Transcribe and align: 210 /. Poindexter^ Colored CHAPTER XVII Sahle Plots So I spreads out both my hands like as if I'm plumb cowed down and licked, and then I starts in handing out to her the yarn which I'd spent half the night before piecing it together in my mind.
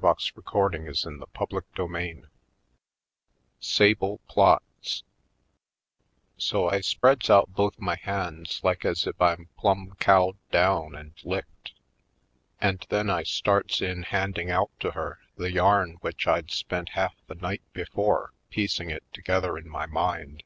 210 0.00 0.32
/. 0.32 0.32
Poindexter^ 0.42 1.26
Colored 1.36 1.64
CHAPTER 1.74 2.24
XVII 3.60 3.94
Sahle 3.94 4.18
Plots 4.26 5.04
So 6.38 6.70
I 6.70 6.80
spreads 6.80 7.28
out 7.28 7.52
both 7.54 7.78
my 7.78 7.96
hands 7.96 8.62
like 8.64 8.86
as 8.86 9.06
if 9.06 9.20
I'm 9.20 9.50
plumb 9.58 9.92
cowed 10.00 10.38
down 10.50 10.94
and 10.94 11.12
licked, 11.22 11.72
and 12.62 12.86
then 12.88 13.10
I 13.10 13.24
starts 13.24 13.82
in 13.82 14.04
handing 14.04 14.50
out 14.50 14.70
to 14.80 14.92
her 14.92 15.18
the 15.36 15.52
yarn 15.52 15.98
which 16.00 16.26
I'd 16.26 16.50
spent 16.50 16.88
half 16.96 17.12
the 17.26 17.34
night 17.34 17.60
before 17.74 18.32
piecing 18.48 18.88
it 18.88 19.04
together 19.12 19.58
in 19.58 19.68
my 19.68 19.84
mind. 19.84 20.44